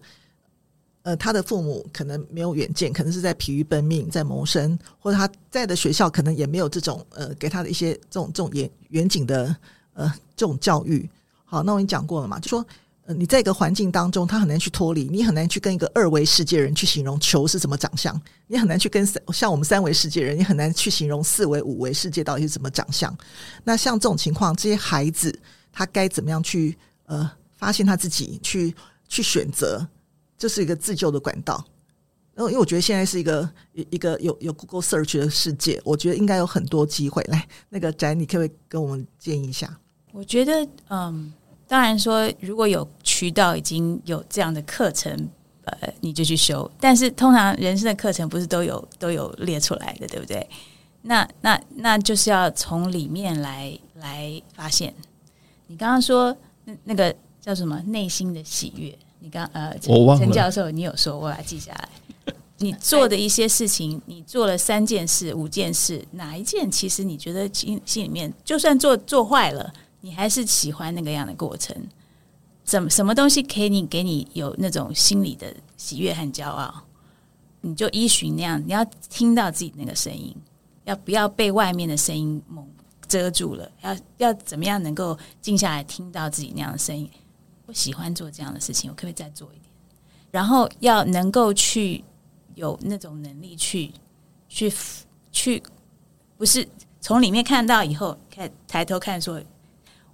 [1.03, 9.55] 呃他的父母可能没有远见，可能是在疲于奔命在谋生，或者他在的学校可能也没有这种呃给他的一些这种这种远远景的。
[9.93, 11.09] 呃，这种教育，
[11.43, 12.65] 好，那我已经讲过了嘛，就说，
[13.05, 23.13] 呃，你在一个环境当中，他很难去脱离，你很难去跟一个二维世界人去形容球是什么长相，你很难去跟三像我们三维世界人，你很难去形容四维、五维世界到底是什么长相。
[23.65, 25.37] 那像这种情况，这些孩子
[25.73, 28.73] 他该怎么样去呃发现他自己，去
[29.09, 29.85] 去选择，
[30.39, 31.63] 这是一个自救的管道。
[32.33, 37.21] 然后，因为我觉得现在是一个一一个有有 Google Search 的世界，我觉得应该有很多机会。
[37.23, 39.77] 来，那个翟，你可不可以跟我们建议一下？
[40.13, 41.33] 我觉得，嗯，
[41.67, 45.29] 当然说，如果有渠道已经有这样的课程，
[45.65, 46.69] 呃，你就去修。
[46.79, 50.49] 但是通常人生的课程不是都有都有列出来的，对不对？
[51.01, 54.93] 那那那就是要从里面来来发现。
[55.67, 58.97] 你刚刚说那那个叫什么内心的喜悦？
[59.19, 60.25] 你刚呃，我忘了。
[60.25, 61.89] 陈教授，你有说，我把它记下来。
[62.57, 69.73] 你做的一些事情，你做了三件事、五件事，哪一件其实你觉得心心里面，就算做做坏了？
[70.01, 71.75] 你还是喜欢那个样的过程？
[72.65, 76.83] 怎么什么东西可以你给你有那种心理的喜悦和骄傲？
[77.61, 80.35] 你就依循那样，你要听到自己那个声音，
[80.83, 82.65] 要不要被外面的声音蒙
[83.07, 83.71] 遮住了？
[83.81, 87.09] 要要怎么样能够静下来听到自己那样的声音？
[87.69, 89.71] 我喜欢做这样的事情，我可不可以再做一点？
[90.31, 92.03] 然后要能够去
[92.55, 93.91] 有那种能力去
[94.47, 94.73] 去
[95.31, 95.61] 去，
[96.35, 96.67] 不是
[96.99, 99.39] 从里面看到以后，看抬头看说。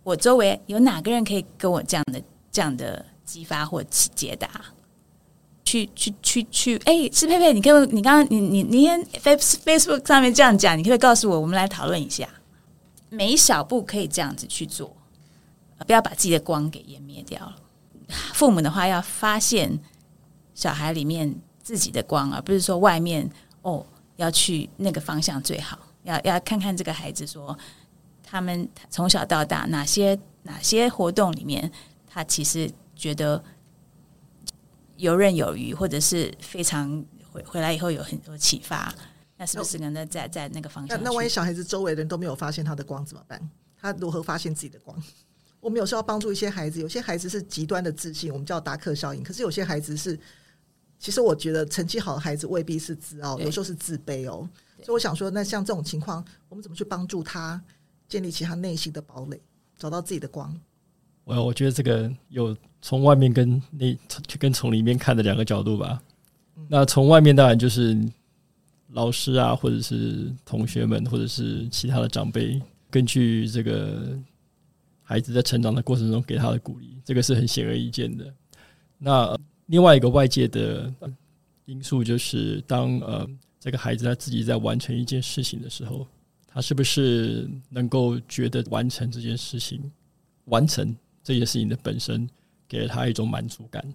[0.04, 4.48] 我周围有哪个人可以跟我这样的这样的激发或解答？
[5.63, 6.78] 去去去去！
[6.86, 8.88] 哎、是佩佩，你可以，你刚刚你你你
[9.20, 12.30] Face Facebook 上面这样讲，你可,不可以告诉我，我们来讨论一下。
[13.10, 14.96] 每一小步可以这样子去做，
[15.80, 17.56] 不要把自己的光给湮灭掉了。
[18.34, 19.80] 父母的话要发现
[20.54, 23.30] 小孩里面自己的光，而不是说外面
[23.62, 23.86] 哦
[24.16, 25.80] 要去那个方向最好。
[26.04, 27.58] 要要看看这个孩子说。
[28.28, 31.72] 他们从小到大，哪些哪些活动里面，
[32.08, 33.42] 他其实觉得
[34.98, 38.94] 游刃有余，或者是非常回回来以后有很多启发，
[39.38, 40.98] 那是不是可能在在那个方向？
[40.98, 43.40] 那那万一小孩子周围的人都没有发现他的光怎么办？
[43.80, 45.02] 他如何发现自己的光？
[45.65, 49.23] 我们有时候要帮助一些孩子，有些孩子是极端的自信，我们叫达克效应。
[49.23, 50.15] 可是有些孩子是，
[50.99, 54.47] 其实我觉得成绩好的孩子未必是自傲，有时候是自卑哦。
[54.84, 57.60] 所以我想说，那像这种情况，我们怎么去帮助他？
[58.08, 59.41] 建立起他内心的堡垒，
[59.75, 60.56] 找到自己的光。
[61.23, 63.97] 我我觉得这个有从外面跟内
[64.38, 65.99] 跟从里面看的两个角度吧。
[66.58, 67.97] 嗯、那从外面当然就是
[68.89, 74.15] 老师啊，或者是同学们，或者是其他的长辈，根据这个
[75.06, 78.26] 孩子在成长的过程中给他的鼓励，这个是很显而易见的。
[78.98, 80.94] 那另外一个外界的
[81.63, 83.26] 因素就是当呃
[83.62, 86.06] 这个孩子他自己在完成一件事情的时候。
[86.58, 89.91] 他是不是能够觉得完成这件事情，
[90.46, 92.26] 完成这件事情的本身
[92.65, 93.86] 给了他一种满足感？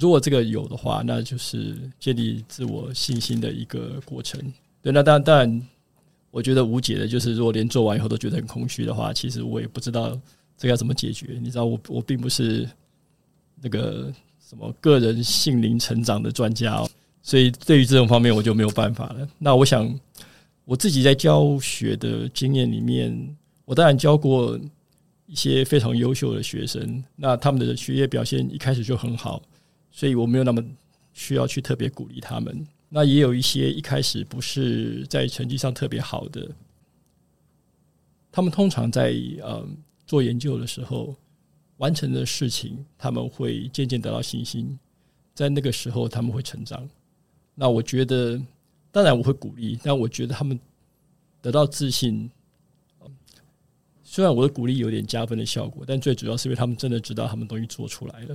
[0.00, 4.40] 如果这个有的话，那就是建立自我信心的一个过程。
[4.80, 5.68] 对，那当然，当然，
[6.30, 10.18] 我觉得无解的就是，如果连做完以后都觉得很空虚的话，其实我也不知道
[10.56, 11.38] 这个要怎么解决。
[11.40, 12.68] 你知道我，我并不是
[13.62, 16.90] 那个什么个人心灵成长的专家哦，
[17.22, 19.28] 所以对于这种方面我就没有办法了。
[19.38, 19.98] 那我想。
[20.68, 24.58] 我自己在教学的经验里面，我当然教过
[25.24, 29.40] 一些非常优秀的学生，那他们的学业表现一开始就很好，
[29.92, 30.60] 所以我没有那么
[31.12, 32.66] 需要去特别鼓励他们。
[32.88, 36.50] 那也有一些一开始不是在成绩上特别好的，
[38.32, 39.64] 他们通常在呃
[40.06, 41.14] 做研究的时候
[41.76, 44.78] 完成的事情，他们会渐渐得到信心，
[45.34, 46.88] 在那个时候他们会成长。
[47.54, 48.40] 那我觉得。
[48.92, 50.58] 当然我会鼓励，但我觉得他们
[51.42, 52.30] 得到自信，
[54.02, 58.34] 虽然我的鼓励有点加分的效果，但最主要是因为他们真的知道他们东西做出来了。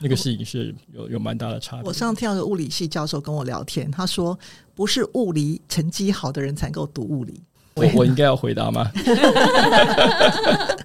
[0.00, 1.84] 那个事情是有有蛮大的差别。
[1.88, 4.38] 我上次听到个物理系教授跟我聊天，他说
[4.74, 7.40] 不是物理成绩好的人才够读物理。
[7.72, 8.92] 我我应该要回答吗？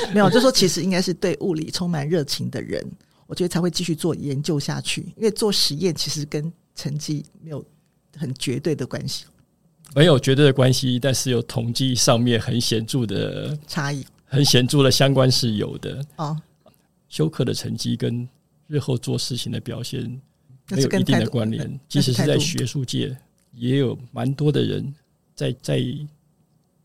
[0.14, 2.84] 没有，就说其实应该是对物理充满热情的人，
[3.26, 5.02] 我觉得才会继续做研究下去。
[5.16, 7.64] 因为做实验其实跟成绩没有
[8.16, 9.24] 很绝对的关系，
[9.94, 16.04] 没有绝对的关系，但是有统计上面很显著的差异，很显著的相关是有的。
[16.16, 16.40] 哦，
[17.08, 18.28] 休克的成绩跟
[18.66, 20.02] 日后做事情的表现
[20.68, 23.16] 没有一定的关联，即使是在学术界，
[23.52, 24.94] 也有蛮多的人。
[25.34, 25.80] 在在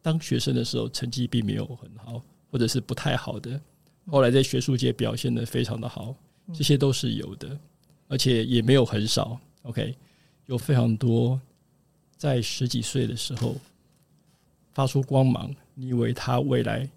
[0.01, 2.21] 当学生的时候，成绩并没有很好，
[2.53, 3.59] 或者是不太好的。
[4.05, 6.13] 后来在学术界表现得非常的好，
[6.53, 7.57] 这些都是有的，
[8.07, 9.39] 而且也没有很少。
[9.63, 9.95] OK，
[10.45, 11.41] 有非常多
[12.15, 13.55] 在十几岁的时候
[14.71, 16.87] 发出光芒，你以为他未来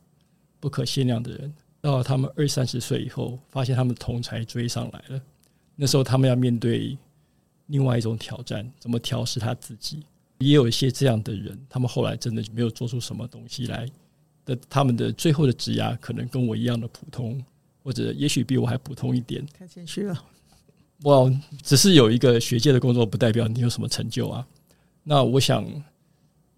[0.61, 5.23] 不可限量的人，到了他们二三十岁以后，发现他们的同才追上来了。
[5.75, 6.99] 那时候他们要面对
[7.69, 10.05] 另外一种挑战，怎么调试他自己。
[10.39, 13.89] 也有一些这样的人，他们后来真的就没有做出什么东西来
[14.47, 17.45] 的，他们的最后的职涯可能跟我一样的普通，
[17.83, 19.45] 或者也许比我还普通一点。
[19.53, 20.25] 太谦虚了。
[21.03, 21.31] 我
[21.63, 24.47] 只是有一个学界的工作，不代表你有什么成就啊。
[25.03, 25.63] 那我想，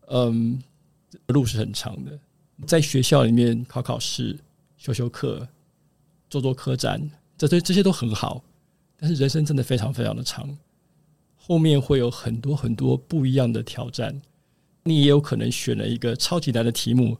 [0.07, 0.63] 嗯，
[1.27, 2.17] 路是很长的，
[2.65, 4.39] 在学校里面考考试、
[4.77, 5.47] 修修课、
[6.31, 8.45] 做做科展，这这这些都很好，
[8.97, 10.57] 但是人生真的非常非常的长。
[11.37, 14.23] 后面会有很多很多不一样的挑战，
[14.85, 17.19] 你也有可能选了一个超级难的题目，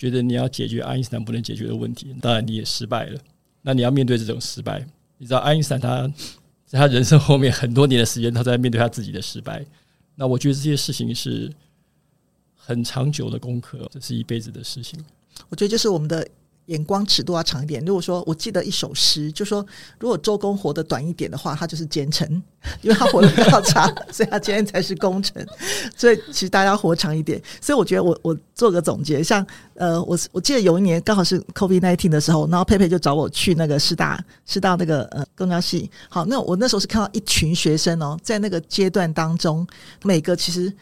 [0.00, 3.20] 觉得你要解决爱因斯坦不能解决的问题，当然你也失败了。
[3.60, 4.82] 那你要面对这种失败，
[5.18, 6.10] 你知道爱因斯坦他
[6.64, 9.62] 在他人生后面很多年的时间，他在面对他自己的失败。
[10.14, 11.52] 那我觉得这些事情是
[12.56, 14.98] 很长久的功课，这是一辈子的事情。
[15.50, 16.26] 我觉得就是我们的。
[16.66, 17.84] 眼光尺度要长一点。
[17.84, 19.64] 如果说我记得一首诗，就说
[19.98, 22.28] 如果周公活得短一点的话，他就是奸臣，
[22.82, 25.46] 因为他活得比较长， 所以他今天才是功臣。
[25.96, 27.40] 所以其实大家活长一点。
[27.60, 29.44] 所以我觉得我我做个总结，像
[29.74, 35.90] 呃，我我记得有一年刚好是 COVID-19 的时候，然后佩佩就找我去那个师大师大那个呃公交系。
[36.08, 39.66] 好，那我那时候是看到一群学生哦，在那个阶段当中，
[40.02, 40.72] 每个其实。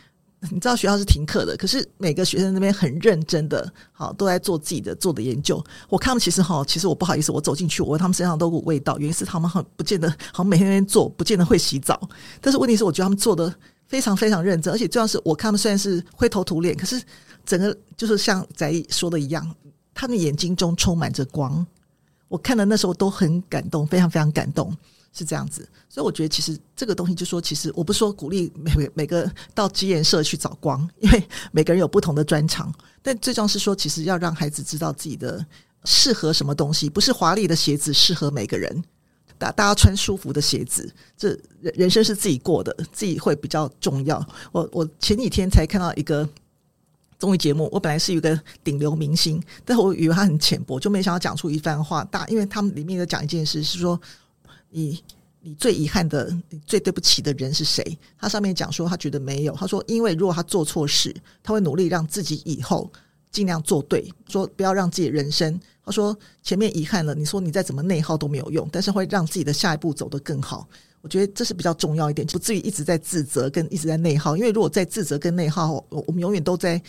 [0.50, 5.62] 你知道学校是停课的，可是每个学生那边很认真的，好都在做自己的做的研究。
[5.88, 12.08] 我看们其实哈，其实我不好意思，我走进去，我他们身上都有味道，原因是他们很不见得好像每天在那边做，不见得会洗澡。
[12.40, 13.52] 但是问题是，我觉得他们做的
[13.86, 17.02] 非常非常认真，而且重要是我看他们虽然是灰头土脸，可是
[17.44, 19.54] 整个就是像翟说的一样，
[19.92, 21.66] 他们眼睛中充满着光。
[22.28, 24.76] 我看了那时候都很感动，非常非常感动。
[25.18, 32.72] 是这样子，所以我觉得其实这个东西，就说其实我不是说鼓励每每个到基研社去找光，因为每个人有不同的专长。
[33.02, 35.44] 但最重要是说，其实要让孩子知道自己的
[35.84, 38.84] 适合什么东西，不是华丽的鞋子适合每个人，
[39.38, 40.88] 大大家穿舒服的鞋子。
[41.16, 44.24] 这人生是自己过的，自己会比较重要。
[44.52, 46.28] 我我前几天才看到一个
[47.18, 52.04] 综艺节目，我本来是一个顶流明星，但我以为他很浅薄，就没想到讲出一番话。
[52.04, 54.00] 大，因为他们里面有讲一件事，是说。
[54.70, 55.02] 你
[55.40, 57.98] 你最遗憾的、你最对不起的人是谁？
[58.18, 59.52] 他上面讲说，他觉得没有。
[59.54, 62.90] 他说，因为如果他做错事，他会努力让自己以后
[63.30, 65.58] 尽量做对，说不要让自己人生。
[65.84, 70.68] 他说前面遗憾了，你说你再怎么内耗都没有用，但是会让自己的下一步走得更好。
[71.00, 74.36] 我觉得这是比较重要一点，不至于一直在自责跟一直在内耗。
[74.36, 76.82] 因为如果在自责跟内耗，我们永远都在。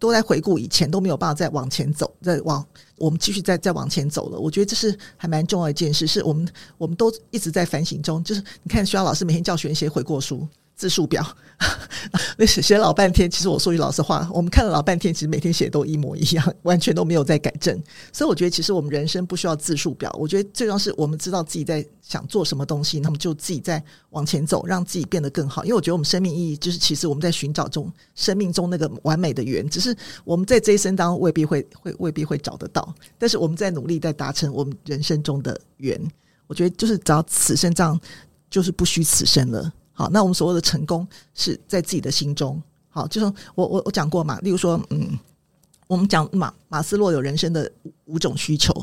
[0.00, 4.38] 都在回顾以前，都没有办法再往前走，再往我们继续再再往前走了。
[4.38, 8.24] 我觉得这是还蛮重要一件事，是我们我们都一直在反省中。
[8.24, 10.48] 就是你看，学校老师每天叫学生写悔过书。
[10.80, 11.22] 字数表，
[12.38, 13.30] 那写写老半天。
[13.30, 17.78] 其实我说句老实话，我们看了老半天，其实每天写的都一模一样， 完全都没有在改正。
[18.14, 20.10] 所以我觉得，其实我们人生不需要字数表。
[20.18, 25.62] 我觉得最重要是我们知道自己在想做什么东西，那么就自己在往前走，让自己变得更好。
[25.64, 36.00] 因为我觉得我们生命意义就是，其实我们在寻找中生命中那个完美的缘，只是我们在这一生当中未必会会未必会找得到，但是我们在努力在达成我们人生中的缘。
[36.46, 38.00] 我觉得就是只要此生这样，
[38.48, 39.70] 就是不虚此生了。
[40.00, 42.58] 好，那我们所谓的成功是在自己的心中。
[42.88, 45.10] 好，就是我我我讲过嘛，例如说，嗯，
[45.86, 47.70] 我们讲马马斯洛有人生的
[48.06, 48.74] 五种需求，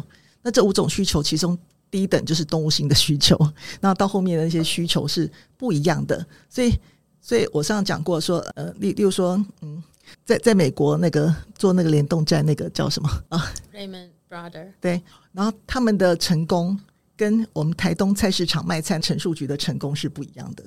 [0.43, 1.57] 那这五种需求其中
[1.89, 3.35] 第一等就是动物性的需求，
[3.81, 6.23] 那到后面的那些需求是不一样的。
[6.47, 6.71] 所以，
[7.19, 9.81] 所以我上次讲过说，呃，例例如说，嗯，
[10.23, 14.67] 在在美国那个做那个联动站那个叫什么啊？Raymond Brother。
[14.79, 15.01] 对，
[15.31, 16.79] 然后他们的成功
[17.15, 20.63] 跟我们台东菜市场卖菜陈述局的成功是不一样的。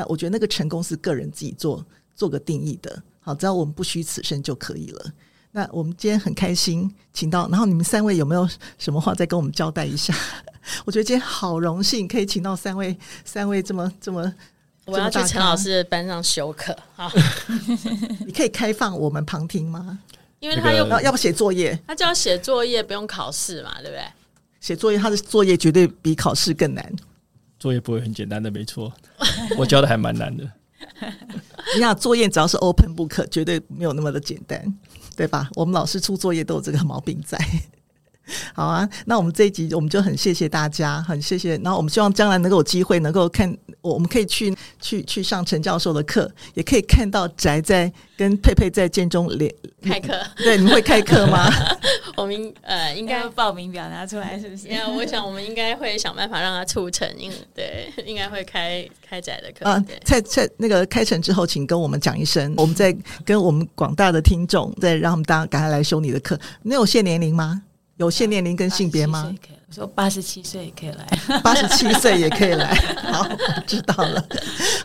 [0.00, 1.84] 那我觉得那个成功是个人自己做
[2.16, 5.12] 做个定义的，好，只要我们不虚此生就可以了。
[5.52, 8.48] 那我们今天很开心，请到，然后你们三位有没有
[8.78, 10.14] 什么话再跟我们交代一下？
[10.86, 12.96] 我觉得今天好荣幸可以请到三位
[13.26, 14.32] 三位这么这么。
[14.86, 17.12] 我要去陈老师的班上修课，好，
[18.26, 19.98] 你可以开放我们旁听吗？
[20.38, 24.02] 因为他又要不写作业，他就要写作业，不用考试嘛，对不对？
[24.60, 26.90] 写作业，他的作业绝对比考试更难。
[27.60, 28.92] 作业不会很简单的，没错，
[29.56, 30.50] 我教的还蛮难的。
[31.76, 34.60] 你想作业只要是 open book，绝对没有那么的简单，
[35.14, 35.48] 对吧？
[35.54, 37.38] 我们老师出作业都有这个毛病在。
[38.54, 41.56] 好啊，那我们这一集我们就很谢谢大家，很谢谢。
[41.58, 50.18] 然后我们希望将来能够有机会能够看，我们可以去去去上陈教授的课，也可以看到翟在跟佩佩在建中连开课。
[50.36, 51.48] 对，你们会开课吗？
[52.16, 54.68] 我们呃应该报名表拿出来，是不是？
[54.68, 59.82] 因为我想我们应该会想办法让他促成，应对应该会开开翟的课啊。
[60.04, 62.94] 在在那个开成之后，请跟我们讲一声，我们再
[63.24, 66.38] 跟我们广大的听众再让他们大家赶快来修你的课。
[66.62, 67.62] 你有限年龄吗？
[68.00, 69.30] 有限年龄跟性别吗？
[69.68, 71.06] 我说八十七岁也可以来，
[71.44, 72.74] 八十七岁也可以来。
[73.12, 74.26] 好，我知道了。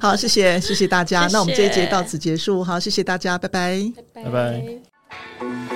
[0.01, 1.21] 好，谢谢，谢谢大家。
[1.23, 1.33] 谢谢。
[1.33, 2.61] 那我们这一节到此结束。
[2.61, 3.79] 好，谢谢大家，拜拜，
[4.13, 4.29] 拜拜。
[4.29, 4.29] 拜
[5.39, 5.74] 拜。